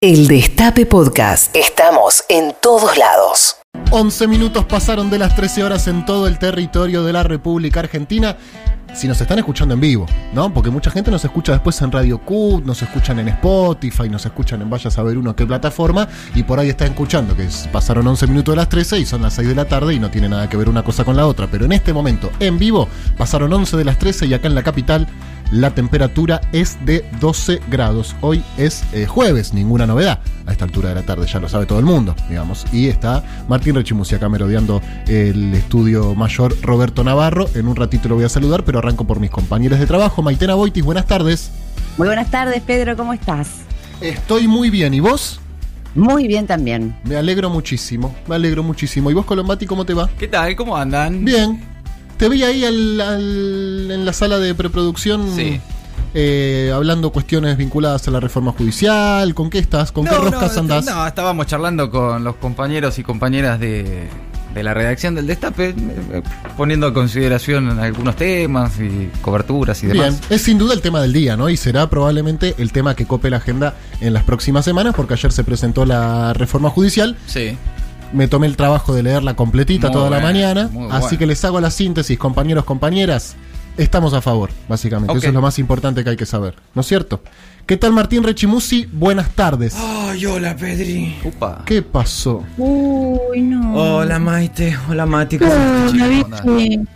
[0.00, 1.56] El Destape Podcast.
[1.56, 3.56] Estamos en todos lados.
[3.90, 8.36] 11 minutos pasaron de las 13 horas en todo el territorio de la República Argentina.
[8.94, 10.54] Si nos están escuchando en vivo, ¿no?
[10.54, 14.62] Porque mucha gente nos escucha después en Radio Q, nos escuchan en Spotify, nos escuchan
[14.62, 18.06] en vaya a saber uno qué plataforma, y por ahí están escuchando que es- pasaron
[18.06, 20.28] 11 minutos de las 13 y son las 6 de la tarde y no tiene
[20.28, 21.48] nada que ver una cosa con la otra.
[21.50, 22.88] Pero en este momento, en vivo,
[23.18, 25.08] pasaron 11 de las 13 y acá en la capital
[25.50, 28.14] la temperatura es de 12 grados.
[28.20, 30.20] Hoy es eh, jueves, ninguna novedad.
[30.46, 32.66] A esta altura de la tarde ya lo sabe todo el mundo, digamos.
[32.72, 37.46] Y está Martín Rechimusi acá merodeando el estudio mayor Roberto Navarro.
[37.54, 40.22] En un ratito lo voy a saludar, pero arranco por mis compañeros de trabajo.
[40.22, 41.50] Maitena Boitis, buenas tardes.
[41.96, 43.48] Muy buenas tardes, Pedro, ¿cómo estás?
[44.00, 44.94] Estoy muy bien.
[44.94, 45.40] ¿Y vos?
[45.94, 46.94] Muy bien también.
[47.04, 48.14] Me alegro muchísimo.
[48.28, 49.10] Me alegro muchísimo.
[49.10, 50.08] ¿Y vos, Colombati, cómo te va?
[50.18, 50.54] ¿Qué tal?
[50.54, 51.24] ¿Cómo andan?
[51.24, 51.77] Bien.
[52.18, 55.34] Te vi ahí al- al- en la sala de preproducción.
[55.34, 55.60] Sí.
[56.14, 59.92] eh, hablando cuestiones vinculadas a la reforma judicial, ¿con qué estás?
[59.92, 60.86] ¿Con qué No, roscas no, andás?
[60.86, 64.08] No, estábamos charlando con los compañeros y compañeras de,
[64.54, 66.22] de la redacción del Destape, eh,
[66.56, 70.20] poniendo a consideración algunos temas y coberturas y Bien, demás.
[70.30, 71.50] es sin duda el tema del día, ¿no?
[71.50, 75.30] Y será probablemente el tema que cope la agenda en las próximas semanas, porque ayer
[75.30, 77.16] se presentó la reforma judicial.
[77.26, 77.56] Sí.
[78.12, 81.60] Me tomé el trabajo de leerla completita Muy toda la mañana, así que les hago
[81.60, 83.36] la síntesis, compañeros, compañeras.
[83.76, 85.16] Estamos a favor, básicamente.
[85.16, 87.22] Eso es lo más importante que hay que saber, ¿no es cierto?
[87.64, 88.88] ¿Qué tal Martín Rechimusi?
[88.90, 89.76] Buenas tardes.
[89.76, 91.16] Ay, hola Pedri.
[91.22, 91.62] Upa.
[91.66, 92.42] ¿Qué pasó?
[92.56, 93.74] Uy, no.
[93.76, 95.38] Hola Maite, hola Mati.
[95.38, 95.52] ¿Cómo,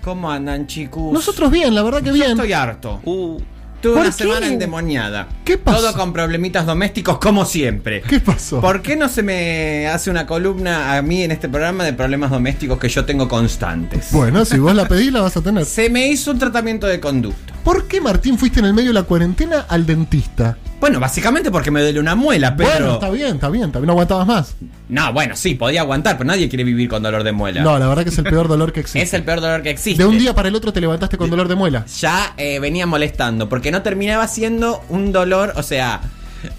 [0.03, 1.13] ¿Cómo andan chicos?
[1.13, 2.31] Nosotros bien, la verdad que Yo bien.
[2.31, 3.01] estoy harto.
[3.05, 3.39] Uh,
[3.83, 4.17] Tuve ¿Por una qué?
[4.23, 5.29] semana endemoniada.
[5.45, 5.81] ¿Qué pasó?
[5.81, 8.01] Todo con problemitas domésticos como siempre.
[8.03, 8.61] ¿Qué pasó?
[8.61, 12.31] ¿Por qué no se me hace una columna a mí en este programa de problemas
[12.31, 14.13] domésticos que yo tengo constantes?
[14.13, 15.65] Bueno, si vos la pedís, la vas a tener.
[15.73, 17.53] Se me hizo un tratamiento de conducto.
[17.65, 20.57] ¿Por qué, Martín, fuiste en el medio de la cuarentena al dentista?
[20.83, 22.71] Bueno, básicamente porque me duele una muela, pero.
[22.71, 24.57] Bueno, está bien, está bien, también no aguantabas más.
[24.89, 27.63] No, bueno, sí, podía aguantar, pero nadie quiere vivir con dolor de muela.
[27.63, 29.01] No, la verdad que es el peor dolor que existe.
[29.03, 30.03] es el peor dolor que existe.
[30.03, 31.87] De un día para el otro te levantaste con dolor de muela.
[31.87, 36.01] ya eh, venía molestando, porque no terminaba siendo un dolor, o sea,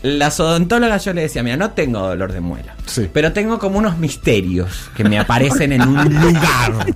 [0.01, 3.09] las odontólogas yo le decía, mira, no tengo dolor de muela, Sí.
[3.13, 6.93] pero tengo como unos misterios que me aparecen en un lugar,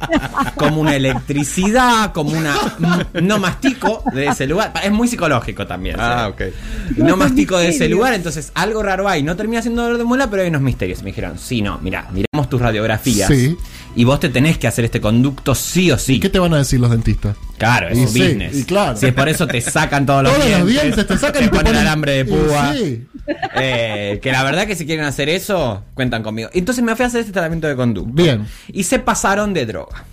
[0.56, 2.56] como una electricidad, como una...
[3.22, 5.96] No mastico de ese lugar, es muy psicológico también.
[6.00, 6.46] Ah, ¿sí?
[6.98, 10.30] No mastico de ese lugar, entonces algo raro hay, no termina siendo dolor de muela,
[10.30, 11.00] pero hay unos misterios.
[11.04, 13.28] Me dijeron, sí, no, mira, miramos tus radiografías.
[13.28, 13.56] Sí.
[13.98, 16.20] Y vos te tenés que hacer este conducto sí o sí.
[16.20, 17.36] ¿Qué te van a decir los dentistas?
[17.58, 18.56] Claro, es Y un sí, business.
[18.60, 18.96] y claro.
[18.96, 20.66] Si es por eso te sacan todos los Todos dientes.
[20.76, 22.74] los dientes te sacan y te ponen ponen alambre de Y púa.
[22.74, 23.06] sí.
[23.60, 26.48] Eh, que la verdad que si quieren hacer eso, cuentan conmigo.
[26.54, 28.12] Entonces me fui a hacer este tratamiento de conducta.
[28.14, 28.48] Bien.
[28.70, 30.06] Y se pasaron de droga.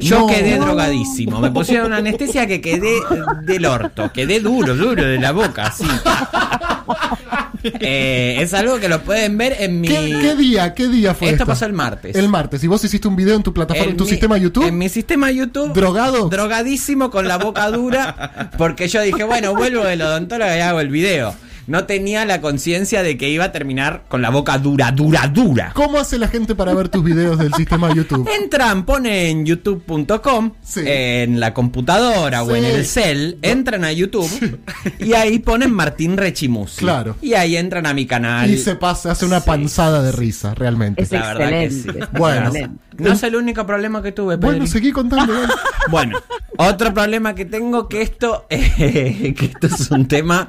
[0.00, 0.26] Yo no.
[0.28, 1.40] quedé drogadísimo.
[1.40, 2.94] Me pusieron una anestesia que quedé
[3.42, 4.10] del orto.
[4.14, 5.84] Quedé duro, duro de la boca, así.
[7.64, 9.88] Eh, es algo que lo pueden ver en mi.
[9.88, 10.74] ¿Qué, qué día?
[10.74, 11.46] ¿Qué día fue Esto esto?
[11.46, 12.16] pasó el martes.
[12.16, 12.62] El martes.
[12.64, 14.66] ¿Y vos hiciste un video en tu plataforma, en, tu mi- sistema YouTube?
[14.66, 15.72] En mi sistema YouTube.
[15.72, 16.28] ¿Drogado?
[16.28, 18.50] Drogadísimo con la boca dura.
[18.58, 21.34] Porque yo dije, bueno, vuelvo del odontólogo y hago el video.
[21.66, 25.72] No tenía la conciencia de que iba a terminar con la boca dura, dura, dura.
[25.74, 28.28] ¿Cómo hace la gente para ver tus videos del sistema YouTube?
[28.42, 30.80] Entran, ponen youtube.com Sí.
[30.84, 34.58] en la computadora o en el cel, entran a YouTube
[34.98, 36.78] y ahí ponen Martín Rechimusi.
[36.78, 37.16] Claro.
[37.22, 38.50] Y ahí entran a mi canal.
[38.50, 39.46] Y se pasa, hace una Sí.
[39.46, 41.02] panzada de risa, realmente.
[41.02, 42.00] Es La verdad que excelente.
[42.00, 42.06] sí.
[42.18, 42.46] Bueno.
[42.46, 42.76] excelente.
[43.08, 44.66] No es el único problema que tuve, Bueno, Pedri.
[44.70, 45.32] seguí contando.
[45.32, 45.52] dale.
[45.90, 46.18] Bueno,
[46.58, 50.48] otro problema que tengo que esto, eh, que esto es un tema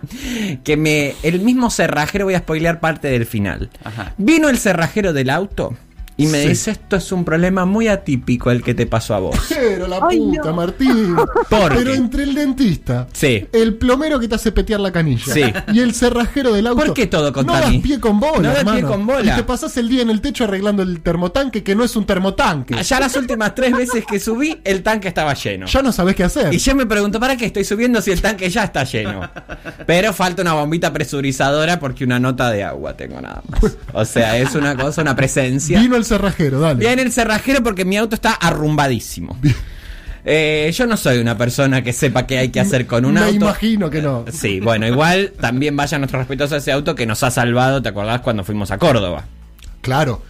[0.63, 3.69] que me, el mismo cerrajero voy a spoilear parte del final.
[3.83, 4.13] Ajá.
[4.17, 5.75] Vino el cerrajero del auto
[6.23, 6.50] y me Sí.
[6.50, 9.35] dice esto es un problema muy atípico el que te pasó a vos.
[9.50, 10.53] Pero la Ay, puta, no.
[10.56, 11.16] Martín.
[11.50, 11.95] ¿Por Pero qué?
[11.97, 13.47] entre el dentista, Sí.
[13.51, 15.44] el plomero que te hace petear la canilla Sí.
[15.73, 16.83] y el cerrajero del auto.
[16.85, 19.33] ¿Por qué todo contra No das pie con bola, No das pie con bola.
[19.33, 22.06] Y te pasas el día en el techo arreglando el termotanque que no es un
[22.06, 22.81] termotanque.
[22.83, 25.66] Ya las últimas tres veces que subí, el tanque estaba lleno.
[25.67, 26.53] Ya no sabes qué hacer.
[26.53, 29.29] Y yo me pregunto, ¿para qué estoy subiendo si el tanque ya está lleno?
[29.85, 33.78] Pero falta una bombita presurizadora porque una nota de agua tengo nada más.
[33.94, 35.80] O sea, es una cosa, una presencia.
[35.80, 36.80] Vino el cerrajero, dale.
[36.80, 39.38] Viene el cerrajero porque mi auto está arrumbadísimo.
[40.25, 43.19] Eh, yo no soy una persona que sepa qué hay que hacer con un Me
[43.21, 43.33] auto.
[43.36, 44.24] imagino que no.
[44.31, 47.89] Sí, bueno, igual también vaya nuestro respetuoso a ese auto que nos ha salvado, ¿te
[47.89, 49.25] acordás cuando fuimos a Córdoba?
[49.81, 50.21] Claro.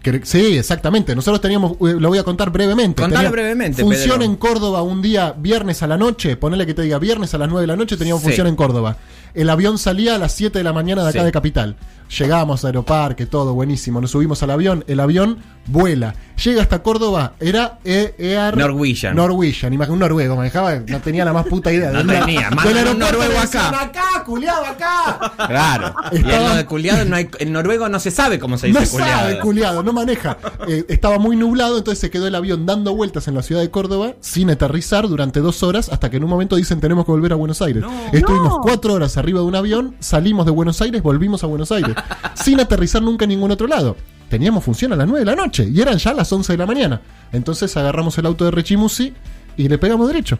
[0.00, 1.14] Que- Sí, exactamente.
[1.16, 3.02] Nosotros teníamos, eh, lo voy a contar brevemente.
[3.02, 4.30] Contalo brevemente, Función Pedro.
[4.32, 6.36] en Córdoba un día, viernes a la noche.
[6.36, 8.28] Ponele que te diga viernes a las 9 de la noche, teníamos Sí.
[8.28, 8.96] función en Córdoba.
[9.34, 11.24] El avión salía a las 7 de la mañana de acá Sí.
[11.24, 11.76] de Capital.
[12.18, 14.00] Llegamos a Aeroparque, todo buenísimo.
[14.00, 16.14] Nos subimos al avión, el avión vuela.
[16.44, 19.14] Llega hasta Córdoba, era E- Air Norwegian.
[19.14, 21.90] Norwegian, imagínate un noruego, manejaba, no tenía la más puta idea.
[21.92, 23.68] No tenía, más del un noruego acá.
[23.80, 25.32] acá, culiado, acá.
[25.46, 25.94] Claro.
[26.10, 28.66] Y en Estaba- lo de culiado, no hay, en noruego no se sabe cómo se
[28.68, 29.20] dice No culiado.
[29.20, 30.36] sabe, culiado, no maneja.
[30.66, 33.70] Eh, estaba muy nublado, entonces se quedó el avión dando vueltas en la ciudad de
[33.70, 37.32] Córdoba sin aterrizar durante dos horas hasta que en un momento dicen tenemos que volver
[37.32, 37.84] a Buenos Aires.
[38.12, 38.60] Estuvimos No.
[38.62, 41.94] cuatro horas arriba de un avión, salimos de Buenos Aires, volvimos a Buenos Aires,
[42.34, 43.96] sin aterrizar nunca en ningún otro lado.
[44.28, 46.66] Teníamos función a las 9 de la noche y eran ya las 11 de la
[46.66, 47.00] mañana.
[47.32, 49.12] Entonces agarramos el auto de Rechimusi
[49.56, 50.38] y le pegamos derecho.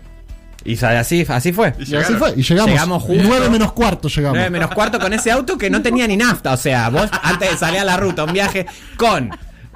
[0.65, 1.75] Y así, así fue.
[1.79, 2.33] Y así fue.
[2.37, 2.71] Y llegamos.
[2.71, 3.23] Llegamos justo.
[3.27, 4.37] 9 menos cuarto llegamos.
[4.37, 6.53] 9 menos cuarto con ese auto que no tenía ni nafta.
[6.53, 8.67] O sea, vos antes de salir a la ruta, un viaje
[8.97, 9.31] con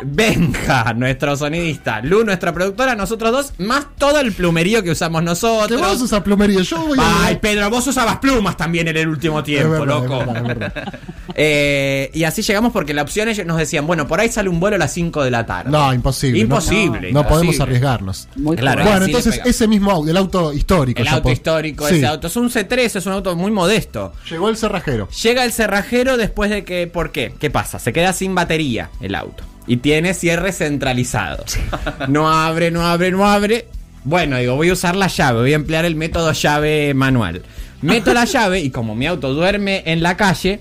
[0.04, 5.80] Benja, nuestro sonidista, Lu, nuestra productora, nosotros dos, más todo el plumerío que usamos nosotros.
[5.80, 7.24] vos usas plomería, yo voy a.
[7.26, 10.20] Ay, Pedro, vos usabas plumas también en el último tiempo, Es verdad, loco.
[10.20, 10.98] es verdad, es verdad.
[11.38, 14.58] Eh, y así llegamos porque la opción ellos nos decían, bueno, por ahí sale un
[14.58, 15.70] vuelo a las 5 de la tarde.
[15.70, 16.38] No, imposible.
[16.38, 17.12] Imposible.
[17.12, 18.26] No, no podemos arriesgarnos.
[18.36, 18.82] Muy Claro.
[18.84, 21.02] Bueno, entonces ese mismo auto, el auto histórico.
[21.02, 21.96] El auto histórico, Sí.
[21.96, 22.28] ese auto.
[22.28, 24.14] Es un C3, es un auto muy modesto.
[24.30, 25.08] Llegó el cerrajero.
[25.10, 26.86] Llega el cerrajero después de que.
[26.86, 27.34] ¿Por qué?
[27.38, 27.78] ¿Qué pasa?
[27.80, 29.44] Se queda sin batería el auto.
[29.66, 31.44] Y tiene cierre centralizado.
[32.08, 33.68] No abre, no abre, no abre.
[34.04, 37.42] Bueno, digo, voy a usar la llave, voy a emplear el método llave manual.
[37.82, 40.60] Meto la llave y como mi auto duerme en la calle,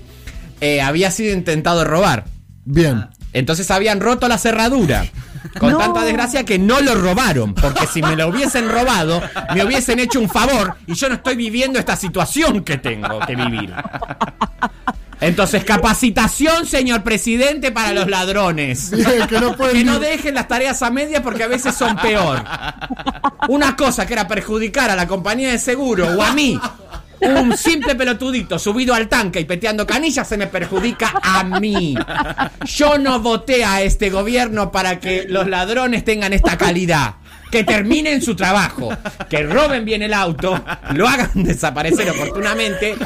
[0.60, 2.24] eh, había sido intentado robar.
[2.64, 3.06] Bien.
[3.32, 5.06] Entonces habían roto la cerradura.
[5.60, 5.78] Con No.
[5.78, 7.54] tanta desgracia que no lo robaron.
[7.54, 9.22] Porque si me lo hubiesen robado,
[9.54, 10.74] me hubiesen hecho un favor.
[10.86, 13.72] Y yo no estoy viviendo esta situación que tengo que vivir.
[15.20, 18.90] Entonces, capacitación, señor presidente, para los ladrones.
[18.96, 22.44] Bien, que no Que no dejen las tareas a medias porque a veces son peor.
[23.48, 26.58] Una cosa que era perjudicar a la compañía de seguro o a mí.
[27.20, 31.96] Un simple pelotudito subido al tanque y peteando canillas se me perjudica a mí.
[32.66, 37.14] Yo no voté a este gobierno para que los ladrones tengan esta calidad.
[37.50, 38.90] Que terminen su trabajo,
[39.28, 40.62] que roben bien el auto,
[40.94, 42.96] lo hagan desaparecer oportunamente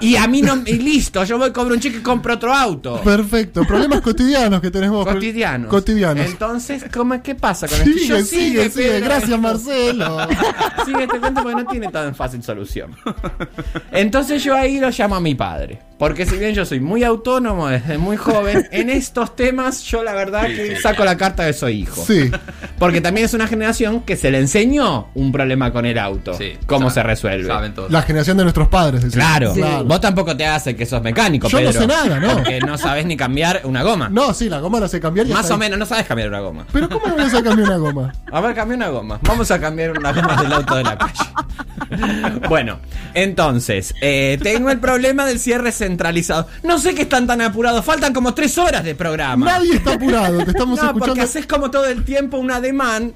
[0.00, 0.62] y a mí no.
[0.64, 3.00] Y listo, yo voy, cobro un cheque y compro otro auto.
[3.02, 3.64] Perfecto.
[3.64, 5.04] Problemas cotidianos que tenemos.
[5.04, 5.68] Cotidianos.
[5.68, 6.26] Cotidianos.
[6.26, 7.90] Entonces, ¿cómo, ¿qué pasa con esto?
[7.90, 8.88] Sigue, Yo, sigue, sigue.
[8.90, 9.06] Pedro.
[9.06, 10.28] Gracias, Marcelo.
[10.86, 12.94] Sigue este cuento porque no tiene tan fácil solución.
[13.90, 15.89] Entonces yo ahí lo llamo a mi padre.
[16.00, 20.14] Porque si bien yo soy muy autónomo desde muy joven, en estos temas yo la
[20.14, 22.02] verdad que saco la carta de soy hijo.
[22.04, 22.30] Sí.
[22.78, 26.32] Porque también es una generación que se le enseñó un problema con el auto.
[26.32, 27.46] Sí, ¿Cómo saben- se resuelve?
[27.46, 27.88] Saben todo.
[27.90, 29.02] La generación de nuestros padres.
[29.04, 29.26] decimos.
[29.26, 29.52] Claro.
[29.52, 29.84] Claro.
[29.84, 32.32] Vos tampoco te haces que sos mecánico, Yo no sé nada, ¿no?
[32.32, 34.08] Porque no sabes ni cambiar una goma.
[34.08, 35.26] No, sí, la goma la sé cambiar.
[35.26, 35.60] y Más o ahí.
[35.60, 36.66] menos, no sabes cambiar una goma.
[36.72, 38.12] Pero ¿cómo no voy a cambiar una goma?
[38.32, 39.20] A ver, cambia una goma.
[39.22, 42.40] Vamos a cambiar una goma del auto de la calle.
[42.48, 42.78] bueno,
[43.14, 46.46] entonces, eh, tengo el problema del cierre centralizado.
[46.62, 47.84] No sé qué están tan apurados.
[47.84, 49.46] Faltan como tres horas de programa.
[49.46, 50.44] Nadie está apurado.
[50.44, 51.22] Te estamos No, porque escuchando.
[51.22, 53.12] haces como todo el tiempo un ademán.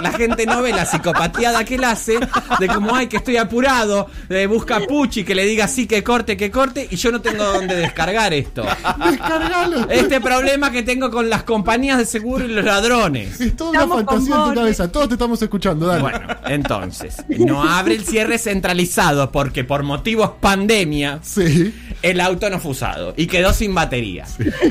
[0.00, 2.18] La gente no ve la psicopateada que él hace.
[2.60, 4.08] De como, ay, que estoy apurado.
[4.28, 6.86] De busca Puchi que le diga sí, que corte, que corte.
[6.90, 8.64] Y yo no tengo dónde descargar esto.
[9.10, 9.88] Descargalo.
[9.90, 13.40] Este problema que tengo con las compañías de seguro y los ladrones.
[13.40, 14.92] Es toda una Estamos con fantasía en tu cabeza.
[14.92, 15.86] Todos te estamos escuchando.
[15.86, 16.02] Dale.
[16.02, 21.74] Bueno, entonces, no abre el cierre centralizado porque por motivos pandemia Sí.
[22.02, 24.26] el auto no fue usado y quedó sin batería.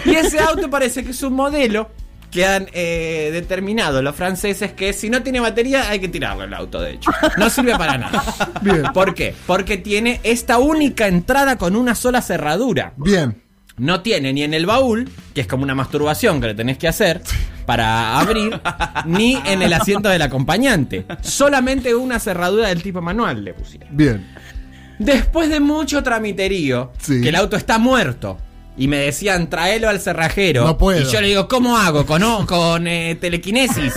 [0.06, 1.90] Y ese auto parece que es un modelo
[2.32, 6.54] que han eh, determinado los franceses que si no tiene batería hay que tirarlo el
[6.54, 7.12] auto, de hecho.
[7.38, 8.24] No sirve para nada.
[8.62, 8.84] Bien.
[8.94, 9.36] ¿Por qué?
[9.46, 12.94] Porque tiene esta única entrada con una sola cerradura.
[12.96, 13.42] Bien.
[13.78, 16.88] No tiene ni en el baúl, que es como una masturbación que le tenés que
[16.88, 17.22] hacer
[17.66, 18.60] para abrir,
[19.06, 21.06] ni en el asiento del acompañante.
[21.22, 23.90] Solamente una cerradura del tipo manual le pusieron.
[23.92, 24.28] Bien.
[25.06, 27.22] Después de mucho tramiterío, Sí.
[27.22, 28.38] que el auto está muerto.
[28.78, 30.64] Y me decían, tráelo al cerrajero.
[30.64, 31.02] No puedo.
[31.02, 32.06] Y yo le digo, ¿cómo hago?
[32.06, 33.94] ¿Con, o- con eh, telequinesis?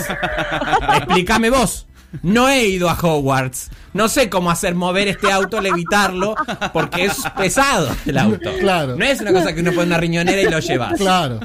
[0.97, 1.87] Explícame vos.
[2.23, 3.69] No he ido a Hogwarts.
[3.93, 6.35] No sé cómo hacer mover este auto, levitarlo,
[6.71, 8.51] porque es pesado el auto.
[8.59, 8.95] Claro.
[8.95, 10.93] No es una cosa que uno pone en una riñonera y lo llevas.
[10.97, 11.39] Claro.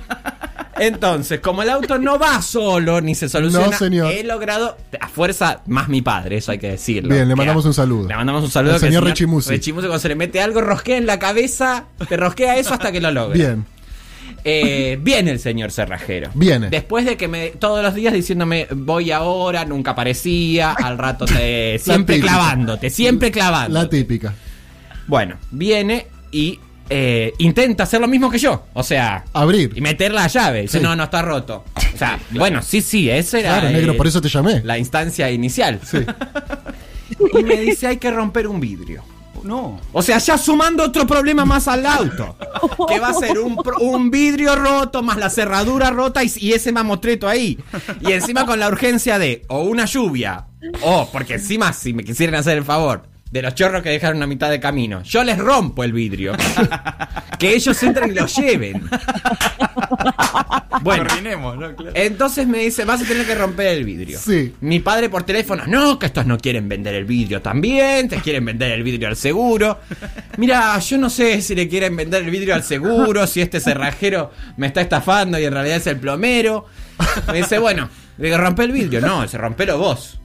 [0.80, 4.10] Entonces, como el auto no va solo ni se soluciona, No, señor.
[4.12, 7.14] he logrado, a fuerza, más mi padre, eso hay que decirlo.
[7.14, 8.08] Bien, le mandamos un saludo.
[8.08, 8.74] Le mandamos un saludo.
[8.74, 9.50] Al que señor Rechimusi.
[9.50, 13.00] Rechimusi, cuando se le mete algo, rosquea en la cabeza, te rosquea eso hasta que
[13.00, 13.34] lo logra.
[13.34, 13.66] Bien.
[14.42, 16.30] Eh, viene el señor cerrajero.
[16.34, 16.70] Viene.
[16.70, 21.78] Después de que me todos los días diciéndome voy ahora, nunca aparecía, al rato te
[21.82, 23.78] siempre clavándote, siempre clavando.
[23.78, 24.32] La típica.
[25.06, 26.58] Bueno, viene y
[26.90, 28.64] eh, intenta hacer lo mismo que yo.
[28.74, 29.72] O sea, Abrir.
[29.74, 30.62] y meter la llave.
[30.62, 30.84] Dice, Sí.
[30.84, 31.64] no, no está roto.
[31.94, 34.60] O sea, bueno, sí, sí, esa era Claro, eh, negro, por eso te llamé.
[34.64, 35.80] la instancia inicial.
[35.84, 35.98] Sí.
[37.38, 39.02] Y me dice, hay que romper un vidrio.
[39.42, 39.80] No.
[39.92, 42.36] O sea, ya sumando otro problema más al auto.
[42.88, 46.52] Que va a ser un, pro- un vidrio roto, más la cerradura rota y, y
[46.52, 47.58] ese mamotreto ahí.
[48.00, 50.46] Y encima con la urgencia de o una lluvia,
[50.82, 54.26] o porque encima, si me quisieran hacer el favor, de los chorros que dejaron a
[54.26, 56.34] mitad de camino, yo les rompo el vidrio.
[57.38, 58.82] Que ellos entren y lo lleven.
[60.82, 61.74] Bueno, Coordinemos, ¿no?
[61.74, 61.92] Claro.
[61.94, 64.18] entonces me dice, vas a tener que romper el vidrio.
[64.18, 64.54] Sí.
[64.60, 68.44] Mi padre por teléfono, no, que estos no quieren vender el vidrio también, te quieren
[68.44, 69.80] vender el vidrio al seguro.
[70.36, 74.32] Mira, yo no sé si le quieren vender el vidrio al seguro, si este cerrajero
[74.58, 76.66] me está estafando y en realidad es el plomero.
[77.28, 79.00] Me dice, bueno, le digo, rompe el vidrio.
[79.00, 80.19] No, se rompelo vos.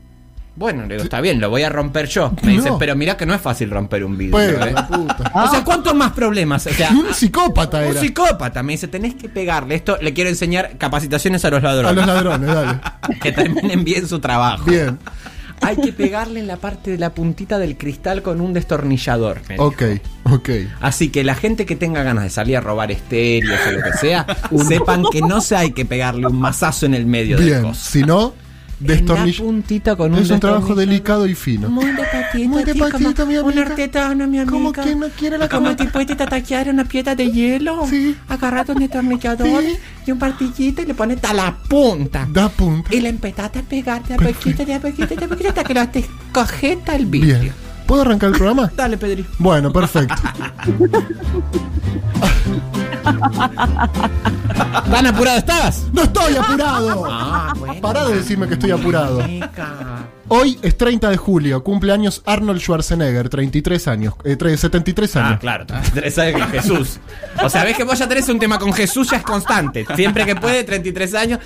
[0.57, 2.31] Bueno, le digo, está bien, lo voy a romper yo.
[2.43, 2.77] Me dice, No.
[2.77, 4.31] pero mira que no es fácil romper un vidrio.
[4.31, 4.71] Pues, ¿eh?".
[4.71, 5.31] la puta.
[5.33, 6.65] O sea, ¿cuántos más problemas?
[6.67, 7.99] O sea, Un psicópata un era.
[7.99, 9.75] psicópata me dice, tenés que pegarle.
[9.75, 11.91] Esto le quiero enseñar capacitaciones a los ladrones.
[11.91, 12.79] A los ladrones, dale.
[13.21, 14.63] que terminen bien su trabajo.
[14.65, 14.97] Bien.
[15.61, 19.41] Hay que pegarle en la parte de la puntita del cristal con un destornillador.
[19.57, 19.83] Ok,
[20.23, 20.49] ok.
[20.81, 23.93] Así que la gente que tenga ganas de salir a robar estéreos o lo que
[23.97, 24.25] sea,
[24.67, 27.61] sepan que no se hay que pegarle un mazazo en el medio del Bien.
[27.63, 27.89] coso.
[27.89, 28.33] Si no,
[28.79, 29.43] Destornillo.
[29.43, 31.69] puntita con un Es un trabajo delicado y fino.
[31.69, 32.85] Muy de patito, Muy de como
[33.25, 33.61] mi Un amiga.
[33.67, 34.45] artetano, mi amiga.
[34.51, 37.85] ¿Cómo que no quiere la Como tipo este taquear una piedra de hielo.
[37.89, 38.15] Sí.
[38.27, 39.77] Agarrate un destornillador Sí.
[40.07, 42.27] y un partillito y le pones a la punta.
[42.31, 42.93] Da punta.
[42.93, 45.63] Y le empezaste a pegar de a poquito, de a poquito, de a poquito, hasta
[45.63, 47.39] que lo te cojeta el vidrio.
[47.39, 47.53] Bien.
[47.87, 48.71] ¿Puedo arrancar el programa?
[48.75, 49.25] Dale, Pedri.
[49.39, 50.15] Bueno, perfecto.
[54.91, 55.85] ¿Tan apurado estabas?
[55.93, 57.05] ¡No estoy apurado!
[57.09, 57.81] Ah, bueno.
[57.81, 59.25] Pará de decirme que estoy apurado.
[59.25, 60.07] Chica.
[60.27, 65.39] Hoy es 30 de julio, cumpleaños Arnold Schwarzenegger, 33 años, eh, tre- 73 Ah, años.
[65.39, 66.99] claro, tres años con Jesús.
[67.43, 69.85] O sea, ves que vos ya tenés un tema con Jesús, ya es constante.
[69.95, 71.39] Siempre que puede, 33 años.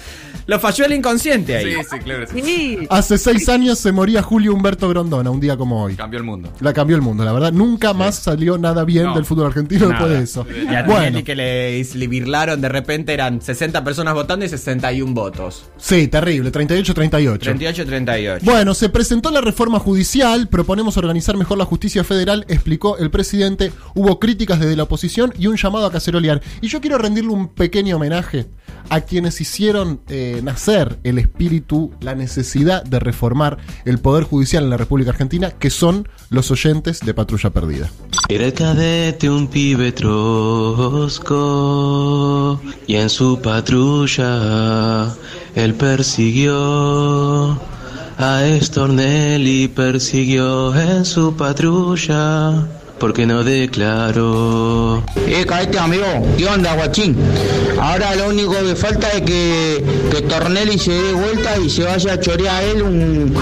[0.48, 1.75] Lo falló el inconsciente ahí.
[1.75, 2.25] Sí, sí, claro.
[2.33, 2.41] sí.
[2.41, 2.88] Sí.
[2.89, 5.95] Hace 6 años se moría Julio Humberto Grondona, un día como hoy.
[5.95, 6.51] Cambió el mundo.
[6.62, 7.51] La cambió el mundo, la verdad.
[7.51, 9.15] Nunca más salió nada bien No.
[9.15, 10.48] del fútbol argentino después de eso.
[10.71, 15.13] Y a Bueno, que le, le birlaron, de repente eran 60 personas votando y 61
[15.13, 15.65] votos.
[15.77, 17.39] sí, terrible, 38-38.
[17.39, 18.39] 38-38.
[18.43, 23.71] Bueno, se presentó la reforma judicial, proponemos organizar mejor la justicia federal, explicó el presidente,
[23.95, 26.41] hubo críticas desde la oposición y un llamado a cacerolear.
[26.61, 28.47] Y yo quiero rendirle un pequeño homenaje
[28.89, 34.69] a quienes hicieron eh, nacer el espíritu, la necesidad de reformar el Poder Judicial en
[34.69, 37.89] la República Argentina, que son los oyentes de Patrulla Perdida.
[38.29, 41.29] Era cadete un pibe trosco
[42.88, 45.13] y en su patrulla
[45.55, 47.59] él persiguió
[48.19, 52.67] a Estornelli persiguió en su patrulla
[52.99, 55.03] porque no declaró.
[55.27, 56.05] Eh, caete amigo,
[56.37, 57.15] ¿qué onda, guachín?
[57.79, 62.13] Ahora lo único que falta es que, que Tornelli se dé vuelta y se vaya
[62.13, 63.33] a chorear a él un,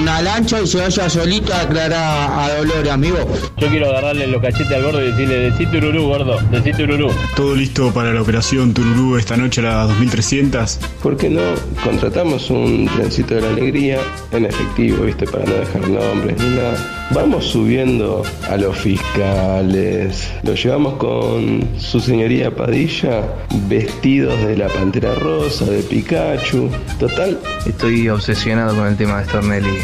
[0.00, 3.18] una lancha y se vaya solito a aclarar a Dolores, amigo.
[3.58, 7.10] Yo quiero agarrarle los cachetes al gordo y decirle, decí tururú, gordo, decí tururú.
[7.36, 10.80] Todo listo para la operación Tururú esta noche a las 2300.
[11.02, 11.40] ¿Por qué no
[11.84, 13.98] contratamos un trencito de la alegría
[14.32, 16.97] en efectivo, viste, para no dejar nombres ni nada?
[17.10, 23.22] Vamos subiendo a los fiscales, los llevamos con su señoría Padilla,
[23.66, 26.70] vestidos de la pantera rosa, de Pikachu.
[26.98, 29.78] Total, Estoy obsesionado con el tema de Stornelli.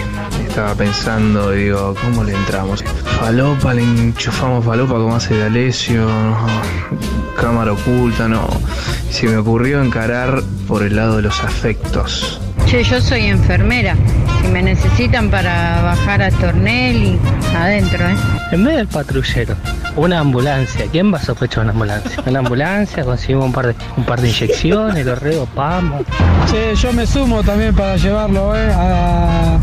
[0.46, 2.84] Estaba pensando, y digo, ¿cómo le entramos?
[3.18, 6.46] Falopa, le enchufamos falopa como hace D'Alessio, no.
[7.40, 8.46] cámara oculta, no.
[9.10, 12.40] Se me ocurrió encarar por el lado de los afectos.
[12.66, 13.96] Che, yo soy enfermera.
[14.54, 17.18] Me necesitan para bajar a Tornelli,
[17.58, 18.14] adentro, ¿eh?
[18.52, 19.56] En vez del patrullero,
[19.96, 20.87] una ambulancia.
[20.92, 22.23] ¿Quién va a sospechar una ambulancia?
[22.25, 26.06] Una ambulancia, conseguimos un par de, un par de inyecciones, lo vamos.
[26.49, 29.58] Che, yo me sumo también para llevarlo eh, a,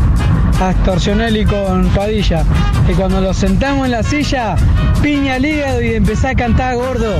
[0.60, 2.44] a Extorsionelli con Padilla.
[2.86, 4.56] Y cuando lo sentamos en la silla,
[5.02, 7.14] piña al hígado y empezá a cantar gordo.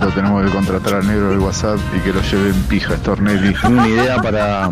[0.00, 3.56] Lo tenemos que contratar al negro del WhatsApp y que lo lleven pija Stornelli.
[3.64, 4.70] Una idea para,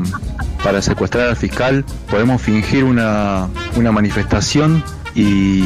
[0.67, 1.85] para secuestrar al fiscal.
[2.11, 3.47] Podemos fingir una,
[3.77, 4.83] una manifestación
[5.15, 5.63] y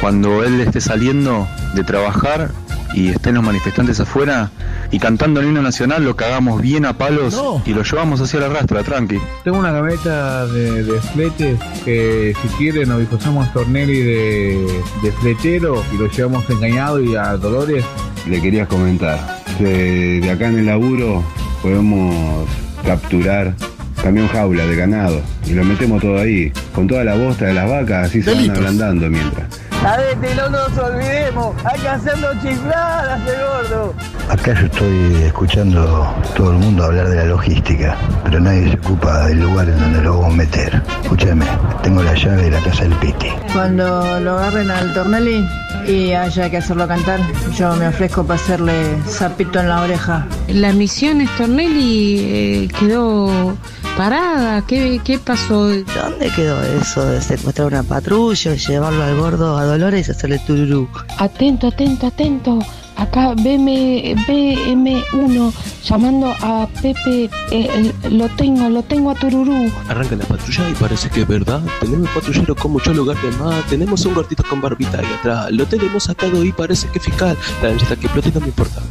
[0.00, 2.50] cuando él esté saliendo de trabajar
[2.94, 4.50] y estén los manifestantes afuera
[4.90, 7.62] y cantando el himno nacional lo cagamos bien a palos No.
[7.66, 9.18] y lo llevamos hacia la rastra, tranqui.
[9.44, 15.84] Tengo una camioneta de, de fletes que si quieren nos disfrazamos Stornelli de, de fletero
[15.92, 17.84] y lo llevamos engañado y a Dolores.
[18.26, 21.22] Le quería comentar, de, de acá en el laburo
[21.60, 22.48] podemos
[22.86, 23.54] capturar
[24.02, 27.68] camión jaula de ganado y lo metemos todo ahí, con toda la bosta de las
[27.68, 29.69] vacas, así se van ablandando mientras.
[29.82, 33.94] Cadete, no nos olvidemos, hay que hacerlo chiflar a ese gordo.
[34.28, 39.26] Acá yo estoy escuchando todo el mundo hablar de la logística, pero nadie se ocupa
[39.26, 40.82] del lugar en donde lo vamos a meter.
[41.02, 41.46] Escúchame,
[41.82, 43.28] tengo la llave de la casa del Piti.
[43.54, 45.48] Cuando lo agarren al Tornelli
[45.86, 47.20] y haya que hacerlo cantar,
[47.56, 50.26] yo me ofrezco para hacerle zapito en la oreja.
[50.48, 53.56] La misión Stornelli eh, quedó
[53.96, 54.62] parada.
[54.62, 55.68] ¿Qué, ¿Qué pasó?
[55.68, 60.88] ¿Dónde quedó eso de secuestrar una patrulla y llevarlo al gordo a Dolores hacerle tururú?
[61.18, 62.58] Atento, atento, atento.
[62.96, 65.52] Acá BM, BM1
[65.84, 67.30] llamando a Pepe.
[67.52, 69.70] eh, lo tengo, lo tengo a Tururú.
[69.88, 71.62] Arranca la patrulla y parece que es verdad.
[71.80, 73.64] Tenemos patrullero con mucho lugar de más.
[73.68, 75.52] Tenemos un gordito con barbita ahí atrás.
[75.52, 77.36] Lo tenemos sacado y parece que es fiscal.
[77.62, 78.82] La que explote no me importa.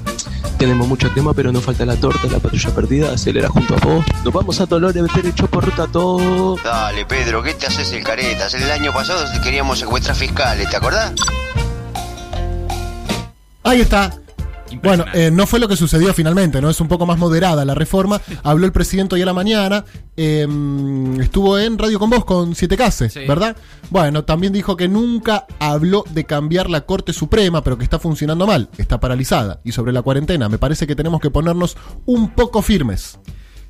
[0.59, 2.27] Tenemos mucha quema, pero no falta la torta.
[2.27, 4.05] La patrulla perdida acelera junto a vos.
[4.25, 6.57] Nos vamos a Dolores a meter el por ruta todo.
[6.61, 8.53] Dale, Pedro, ¿qué te haces el caretas?
[8.53, 11.13] El año pasado queríamos secuestrar fiscales, ¿te acordás?
[13.63, 14.11] Ahí está.
[14.83, 16.69] Bueno, eh, no fue lo que sucedió finalmente, ¿no?
[16.69, 18.21] Es un poco más moderada la reforma.
[18.43, 19.85] Habló el presidente hoy a la mañana.
[20.17, 20.47] eh,
[21.21, 23.55] estuvo en Radio con Vos con 7K, ¿verdad?
[23.89, 28.45] Bueno, también dijo que nunca habló de cambiar la Corte Suprema, pero que está funcionando
[28.45, 29.61] mal, está paralizada.
[29.63, 33.19] Y sobre la cuarentena, me parece que tenemos que ponernos un poco firmes.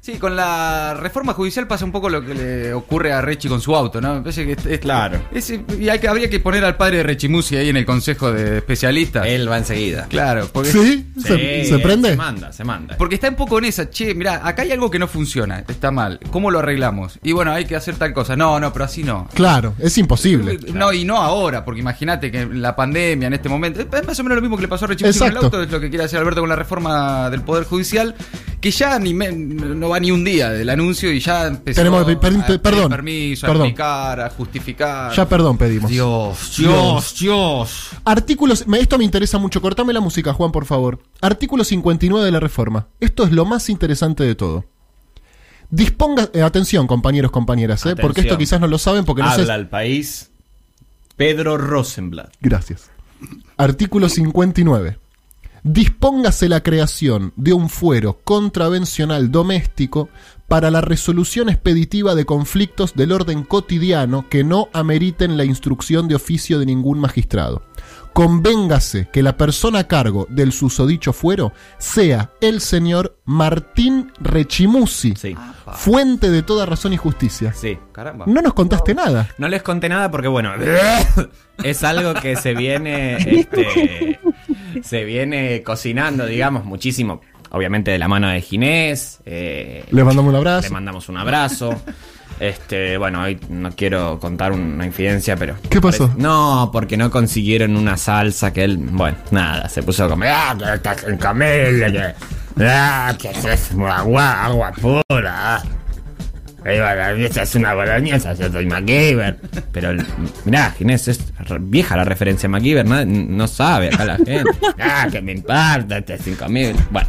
[0.09, 3.61] Sí, con la reforma judicial pasa un poco lo que le ocurre a Rechi con
[3.61, 4.15] su auto, ¿no?
[4.15, 5.19] Me parece que es, es- Claro.
[5.31, 8.31] es- y hay que, habría que poner al padre de Rechimusi ahí en el consejo
[8.31, 9.27] de especialistas.
[9.27, 10.07] Él va enseguida.
[10.09, 10.71] Claro, porque.
[10.71, 11.11] ¿Sí?
[11.21, 12.09] ¿Se- se prende?
[12.11, 12.97] Se manda, se manda.
[12.97, 15.91] Porque está un poco en esa, che, mira, acá hay algo que no funciona, está
[15.91, 16.19] mal.
[16.31, 17.19] ¿Cómo lo arreglamos?
[17.23, 18.35] Y bueno, hay que hacer tal cosa.
[18.35, 19.27] No, no, pero así no.
[19.35, 20.57] Claro, es imposible.
[20.73, 23.81] No, y no ahora, porque imagínate que la pandemia en este momento.
[23.81, 25.71] Es más o menos lo mismo que le pasó a Rechimusi con el auto, es
[25.71, 28.15] lo que quiere hacer Alberto con la reforma del Poder Judicial,
[28.59, 32.01] que ya ni me- no va ni un día del anuncio y ya empezó Tenemos
[32.03, 33.61] a pedir- perdón, permiso, perdón.
[33.63, 35.13] a explicar, a justificar.
[35.15, 35.89] Ya perdón pedimos.
[35.89, 37.89] Dios, Dios, Dios.
[38.03, 39.61] Artículos, esto me interesa mucho.
[39.61, 40.99] Cortame la música, Juan, por favor.
[41.21, 42.87] Artículo 59 de la reforma.
[42.99, 44.65] Esto es lo más interesante de todo.
[45.71, 49.41] Disponga, eh, atención, compañeros, compañeras, eh, porque esto quizás no lo saben, porque no sé.
[49.41, 50.31] Habla al país
[51.15, 52.33] Pedro Rosenblatt.
[52.41, 52.89] Gracias.
[53.57, 54.97] Artículo 59.
[55.63, 60.09] Dispóngase la creación de un fuero contravencional doméstico
[60.47, 66.15] para la resolución expeditiva de conflictos del orden cotidiano que no ameriten la instrucción de
[66.15, 67.63] oficio de ningún magistrado.
[68.13, 75.13] Convéngase que la persona a cargo del susodicho fuero sea el señor Martín Rechimusi,
[75.73, 77.53] fuente de toda razón y justicia.
[77.53, 78.25] Sí, caramba.
[78.27, 79.29] No nos contaste nada.
[79.37, 80.51] No les conté nada porque, bueno,
[81.63, 83.17] es algo que se viene.
[83.39, 84.19] Este,
[84.83, 87.21] se viene cocinando, digamos, muchísimo.
[87.51, 89.19] Obviamente de la mano de Ginés.
[89.25, 90.61] eh, Le mandamos un abrazo.
[90.61, 91.81] Le mandamos un abrazo.
[92.39, 95.55] Este, bueno, hoy no quiero contar una infidencia, pero.
[95.69, 96.07] ¿Qué pasó?
[96.07, 98.77] parece- No, porque no consiguieron una salsa que él.
[98.77, 100.31] Bueno, nada, se puso a comer.
[100.33, 102.63] Ah, que estás en camela, que.
[102.63, 105.61] Ah, que es agua, agua pura.
[106.65, 106.69] Ah.
[106.69, 109.37] Ahí va, la esa es una boloñesa, yo soy MacGyver.
[109.71, 109.91] Pero
[110.45, 114.43] mirá, Ginés, es vieja la referencia a MacGyver, no, no sabe acá la gente.
[114.79, 116.75] Ah, que me importa, este 5000.
[116.89, 117.07] Bueno,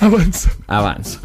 [0.00, 0.50] Avanza.
[0.66, 1.20] avanzo.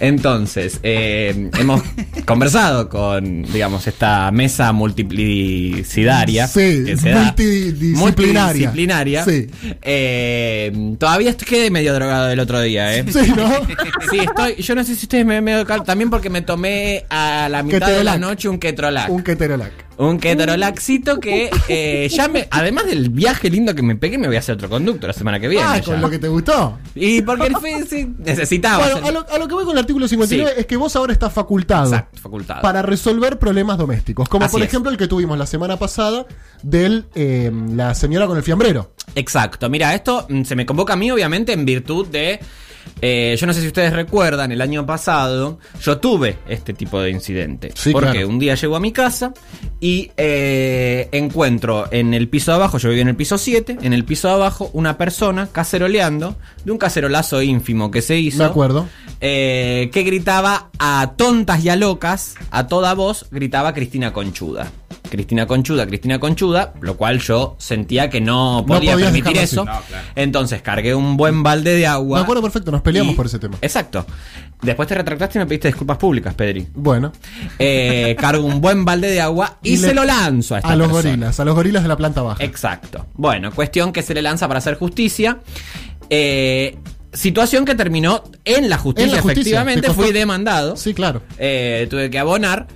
[0.00, 1.82] Entonces, eh, hemos
[2.26, 6.46] conversado con, digamos, esta mesa multiplicidaria.
[6.48, 7.98] Sí, que se multidisciplinaria.
[7.98, 9.24] Multidisciplinaria.
[9.24, 9.46] Sí.
[9.82, 13.04] Eh, todavía estoy quedé medio drogado del otro día, ¿eh?
[13.08, 13.50] Sí, ¿no?
[14.10, 14.56] Sí, estoy.
[14.62, 17.88] Yo no sé si ustedes me medio cal- también porque me tomé a la mitad
[17.88, 19.08] de la noche un ketrolac.
[19.10, 19.72] Un keterolac.
[19.96, 22.48] Un keterolacito que eh, ya me.
[22.50, 25.38] Además del viaje lindo que me pegué, me voy a hacer otro conducto la semana
[25.38, 25.64] que viene.
[25.64, 25.84] Ah, ya.
[25.84, 26.78] con lo que te gustó.
[26.94, 28.88] Y porque el fe- sí, necesitaba.
[28.90, 30.60] Bueno, a lo, a lo que voy con el artículo 59 Sí.
[30.60, 32.62] es que vos ahora estás facultado Exacto, facultado.
[32.62, 34.28] para resolver problemas domésticos.
[34.28, 34.68] Como Así por es.
[34.68, 36.26] ejemplo el que tuvimos la semana pasada
[36.62, 37.04] de
[37.74, 38.92] la señora con el fiambrero.
[39.14, 42.40] Exacto, mira, esto mm, se me convoca a mí obviamente en virtud de...
[43.00, 47.10] eh, yo no sé si ustedes recuerdan, el año pasado yo tuve este tipo de
[47.10, 47.72] incidente.
[47.74, 48.28] Sí, porque claro.
[48.28, 49.32] un día llego a mi casa
[49.80, 53.92] y eh, encuentro en el piso de abajo, yo vivía en el piso 7, en
[53.92, 58.38] el piso de abajo una persona caceroleando de un cacerolazo ínfimo que se hizo.
[58.38, 58.88] De acuerdo.
[59.20, 64.70] eh, que gritaba a tontas y a locas, a toda voz, gritaba Cristina Conchuda.
[65.14, 69.64] Cristina Conchuda, Cristina Conchuda, lo cual yo sentía que no podía podías permitir eso.
[69.64, 70.06] No, claro.
[70.14, 72.18] Entonces cargué un buen balde de agua.
[72.18, 73.56] Me acuerdo perfecto, nos peleamos Y- por ese tema.
[73.60, 74.04] Exacto.
[74.62, 76.66] Después te retractaste y me pediste disculpas públicas, Pedri.
[76.74, 77.12] Bueno,
[77.58, 80.76] Eh, cargo un buen balde de agua y, Y se lo lanzo a esta a
[80.76, 81.10] los persona.
[81.10, 82.42] gorilas, a los gorilas de la planta baja.
[82.42, 83.06] Exacto.
[83.14, 85.38] Bueno, cuestión que se le lanza para hacer justicia.
[86.10, 86.76] Eh,
[87.14, 89.90] situación que terminó en la justicia, En la justicia, efectivamente.
[89.92, 90.76] Fui demandado.
[90.76, 91.22] Sí, claro.
[91.38, 92.66] Eh, tuve que abonar.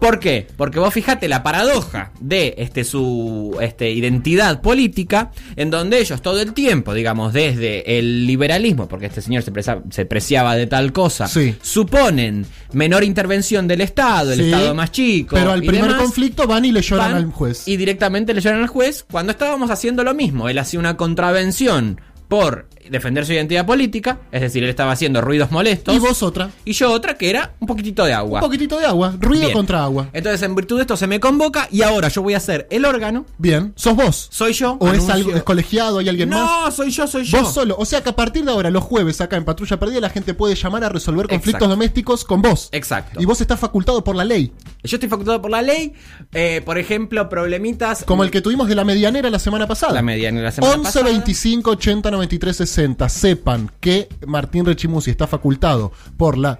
[0.00, 0.48] ¿Por qué?
[0.56, 6.40] Porque vos fijate la paradoja de este, su este, identidad política, en donde ellos todo
[6.40, 10.92] el tiempo, digamos, desde el liberalismo, porque este señor se, presa- se preciaba de tal
[10.92, 11.28] cosa,
[11.62, 15.36] suponen menor intervención del Estado, el Sí, Estado más chico.
[15.36, 17.68] Pero al y primer demás, conflicto van y le lloran al juez.
[17.68, 20.48] Y directamente le lloran al juez cuando estábamos haciendo lo mismo.
[20.48, 25.50] Él hacía una contravención por defender su identidad política, es decir, él estaba haciendo ruidos
[25.50, 25.94] molestos.
[25.94, 26.50] Y vos otra.
[26.64, 28.40] Y yo otra que era un poquitito de agua.
[28.40, 29.52] Un poquitito de agua, ruido Bien.
[29.52, 30.08] contra agua.
[30.12, 32.84] Entonces, en virtud de esto se me convoca y ahora yo voy a ser el
[32.84, 33.26] órgano.
[33.38, 34.28] Bien, sos vos.
[34.30, 34.76] Soy yo.
[34.78, 35.98] ¿O es algo es colegiado?
[35.98, 36.38] ¿Hay alguien más?
[36.64, 37.40] No, soy yo, soy yo.
[37.40, 37.74] Vos solo.
[37.78, 40.34] O sea que a partir de ahora, los jueves, acá en Patrulla Perdida, la gente
[40.34, 41.68] puede llamar a resolver conflictos Exacto.
[41.68, 42.68] domésticos con vos.
[42.72, 43.20] Exacto.
[43.20, 44.52] Y vos estás facultado por la ley.
[44.84, 45.92] Yo estoy facultado por la ley.
[46.32, 48.04] eh, por ejemplo, problemitas.
[48.04, 49.92] Como el que tuvimos de la medianera la semana pasada.
[49.94, 51.04] La medianera la semana 11 pasada.
[51.06, 52.81] 25 80 93 60.
[53.08, 56.58] Sepan que Martín Rechimusi está facultado por la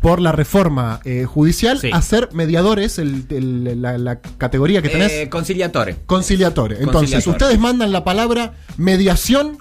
[0.00, 1.88] por la reforma eh, judicial Sí.
[1.90, 5.10] a ser mediadores, el- el- la, la categoría que tenés.
[5.12, 5.96] Eh, conciliatore.
[6.04, 6.74] Conciliatore.
[6.74, 7.30] Entonces, Conciliatore.
[7.32, 9.56] ustedes mandan la palabra mediación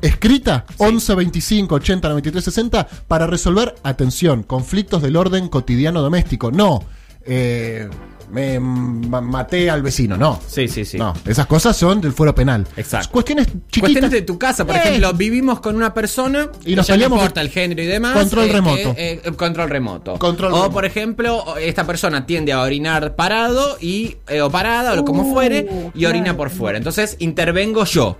[0.00, 6.52] escrita 11 25 80 93 60 para resolver, atención, conflictos del orden cotidiano doméstico.
[6.52, 6.84] No,
[7.24, 7.88] eh,
[8.32, 10.40] me ma- maté al vecino, no.
[10.46, 10.98] Sí, sí, sí.
[10.98, 12.66] No, esas cosas son del fuero penal.
[12.76, 13.10] Exacto.
[13.10, 13.80] Cuestiones chiquitas.
[13.80, 14.78] Cuestiones de tu casa, por Eh.
[14.80, 17.86] ejemplo, vivimos con una persona Y nos ya no peleamos importa por- el género y
[17.86, 18.14] demás.
[18.14, 18.94] Control eh, remoto.
[18.94, 20.18] que, eh, control remoto.
[20.18, 20.72] Control o remoto.
[20.72, 25.90] por ejemplo, esta persona tiende a orinar parado y eh, o parada o como fuere
[25.94, 26.78] y orina por fuera.
[26.78, 28.16] Entonces intervengo yo.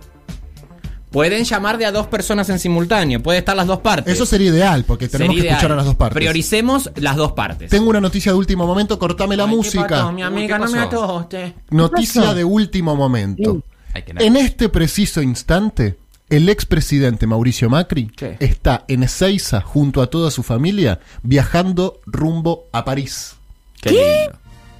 [1.12, 4.12] Pueden llamar de a dos personas en simultáneo, puede estar las dos partes.
[4.14, 5.72] Eso sería ideal, porque tenemos Sería que escuchar ideal.
[5.72, 6.16] a las dos partes.
[6.16, 7.70] Prioricemos las dos partes.
[7.70, 10.11] Tengo una noticia de último momento, cortame la Ay, ¿qué música.
[10.11, 11.55] mi amiga, Uy, ¿qué no me atoste.
[11.70, 13.62] Noticia de último momento.
[13.94, 15.98] En este preciso instante,
[16.31, 18.38] el expresidente Mauricio Macri ¿Qué?
[18.40, 23.35] está en Ezeiza junto a toda su familia viajando rumbo a París.
[23.83, 24.31] Qué.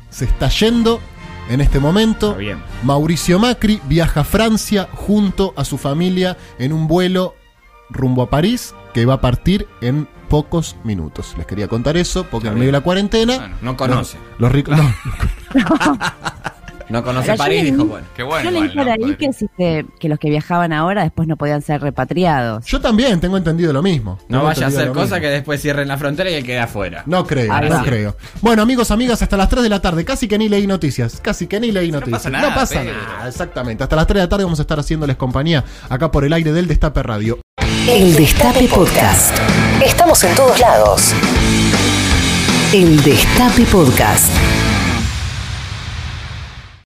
[0.09, 1.01] Se está yendo
[1.49, 2.29] en este momento.
[2.29, 2.63] Está bien.
[2.83, 7.35] Mauricio Macri viaja a Francia junto a su familia en un vuelo
[7.91, 11.35] rumbo a París que va a partir en pocos minutos.
[11.37, 14.17] Les quería contar eso porque en medio de la cuarentena Bueno, no conoce.
[14.17, 14.83] Los, los ricos no.
[14.83, 14.93] No
[17.03, 18.07] conoce Ahora, yo París, dijo, bueno.
[18.17, 18.51] Qué bueno.
[18.51, 18.93] Yo leí por ¿no?
[18.93, 22.67] ahí que, si se- que los que viajaban ahora después no podían ser repatriados.
[22.67, 24.19] Yo también tengo entendido lo mismo.
[24.29, 25.21] No vaya a hacer lo cosa mismo.
[25.21, 27.05] que después cierren la frontera y él quede afuera.
[27.07, 28.17] No creo, no creo.
[28.41, 30.05] Bueno, amigos, amigas, hasta las 3 de la tarde.
[30.05, 31.21] Casi que ni leí noticias.
[31.23, 32.19] Casi que ni leí noticias.
[32.19, 32.95] pasa nada, no pasa Pedro.
[33.01, 33.83] nada, exactamente.
[33.85, 36.53] Hasta las 3 de la tarde vamos a estar haciéndoles compañía acá por el aire
[36.53, 37.39] del Destape Radio.
[37.89, 39.37] El Destape Podcast.
[39.85, 41.13] Estamos en todos lados.
[42.73, 44.31] El Destape Podcast.